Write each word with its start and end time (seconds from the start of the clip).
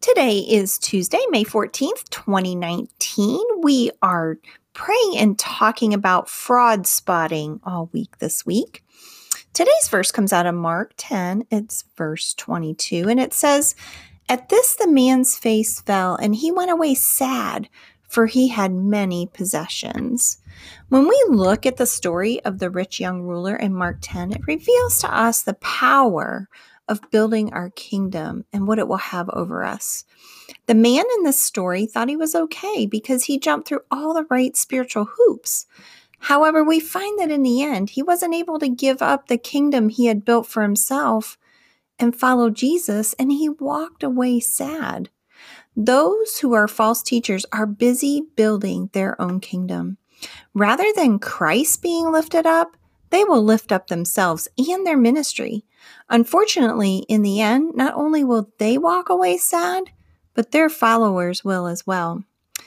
Today 0.00 0.38
is 0.38 0.78
Tuesday, 0.78 1.18
May 1.30 1.42
14th, 1.42 2.08
2019. 2.10 3.40
We 3.62 3.90
are 4.00 4.38
praying 4.72 5.18
and 5.18 5.36
talking 5.36 5.92
about 5.92 6.28
fraud 6.28 6.86
spotting 6.86 7.58
all 7.64 7.90
week 7.92 8.18
this 8.18 8.46
week. 8.46 8.84
Today's 9.52 9.88
verse 9.90 10.12
comes 10.12 10.32
out 10.32 10.46
of 10.46 10.54
Mark 10.54 10.92
10, 10.98 11.46
it's 11.50 11.82
verse 11.96 12.32
22, 12.34 13.08
and 13.08 13.18
it 13.18 13.34
says, 13.34 13.74
At 14.28 14.50
this 14.50 14.76
the 14.76 14.86
man's 14.86 15.36
face 15.36 15.80
fell, 15.80 16.14
and 16.14 16.32
he 16.32 16.52
went 16.52 16.70
away 16.70 16.94
sad, 16.94 17.68
for 18.08 18.26
he 18.26 18.46
had 18.46 18.72
many 18.72 19.26
possessions. 19.26 20.38
When 20.90 21.08
we 21.08 21.24
look 21.28 21.66
at 21.66 21.76
the 21.76 21.86
story 21.86 22.40
of 22.44 22.60
the 22.60 22.70
rich 22.70 23.00
young 23.00 23.22
ruler 23.22 23.56
in 23.56 23.74
Mark 23.74 23.98
10, 24.02 24.30
it 24.30 24.46
reveals 24.46 25.00
to 25.00 25.12
us 25.12 25.42
the 25.42 25.54
power 25.54 26.48
of 26.88 27.10
building 27.10 27.52
our 27.52 27.70
kingdom 27.70 28.44
and 28.52 28.66
what 28.66 28.78
it 28.78 28.88
will 28.88 28.96
have 28.96 29.28
over 29.30 29.64
us. 29.64 30.04
The 30.66 30.74
man 30.74 31.04
in 31.16 31.24
this 31.24 31.42
story 31.42 31.86
thought 31.86 32.08
he 32.08 32.16
was 32.16 32.34
okay 32.34 32.86
because 32.86 33.24
he 33.24 33.38
jumped 33.38 33.68
through 33.68 33.80
all 33.90 34.14
the 34.14 34.26
right 34.30 34.56
spiritual 34.56 35.08
hoops. 35.16 35.66
However, 36.20 36.64
we 36.64 36.80
find 36.80 37.18
that 37.18 37.30
in 37.30 37.42
the 37.42 37.62
end, 37.62 37.90
he 37.90 38.02
wasn't 38.02 38.34
able 38.34 38.58
to 38.58 38.68
give 38.68 39.02
up 39.02 39.28
the 39.28 39.38
kingdom 39.38 39.88
he 39.88 40.06
had 40.06 40.24
built 40.24 40.46
for 40.46 40.62
himself 40.62 41.38
and 41.98 42.14
follow 42.14 42.50
Jesus, 42.50 43.14
and 43.14 43.32
he 43.32 43.48
walked 43.48 44.02
away 44.02 44.40
sad. 44.40 45.10
Those 45.76 46.38
who 46.38 46.54
are 46.54 46.68
false 46.68 47.02
teachers 47.02 47.46
are 47.52 47.66
busy 47.66 48.22
building 48.36 48.90
their 48.92 49.20
own 49.20 49.40
kingdom. 49.40 49.96
Rather 50.54 50.86
than 50.96 51.18
Christ 51.18 51.82
being 51.82 52.10
lifted 52.10 52.46
up, 52.46 52.76
they 53.10 53.24
will 53.24 53.42
lift 53.42 53.72
up 53.72 53.86
themselves 53.86 54.48
and 54.56 54.86
their 54.86 54.96
ministry. 54.96 55.64
Unfortunately, 56.08 57.04
in 57.08 57.22
the 57.22 57.40
end, 57.40 57.74
not 57.74 57.94
only 57.94 58.24
will 58.24 58.50
they 58.58 58.78
walk 58.78 59.08
away 59.08 59.36
sad, 59.36 59.84
but 60.34 60.50
their 60.50 60.68
followers 60.68 61.44
will 61.44 61.66
as 61.66 61.86
well. 61.86 62.22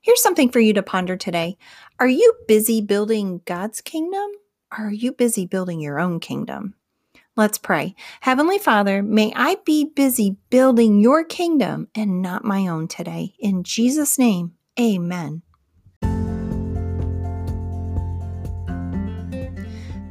Here's 0.00 0.22
something 0.22 0.50
for 0.50 0.60
you 0.60 0.72
to 0.74 0.82
ponder 0.82 1.16
today. 1.16 1.56
Are 2.00 2.08
you 2.08 2.34
busy 2.48 2.80
building 2.80 3.40
God's 3.44 3.80
kingdom? 3.80 4.30
Or 4.72 4.86
are 4.86 4.92
you 4.92 5.12
busy 5.12 5.46
building 5.46 5.80
your 5.80 6.00
own 6.00 6.18
kingdom? 6.18 6.74
Let's 7.36 7.56
pray. 7.56 7.94
Heavenly 8.20 8.58
Father, 8.58 9.02
may 9.02 9.32
I 9.34 9.56
be 9.64 9.84
busy 9.84 10.36
building 10.50 11.00
your 11.00 11.24
kingdom 11.24 11.88
and 11.94 12.20
not 12.20 12.44
my 12.44 12.66
own 12.66 12.88
today. 12.88 13.34
In 13.38 13.62
Jesus' 13.64 14.18
name, 14.18 14.54
amen. 14.78 15.42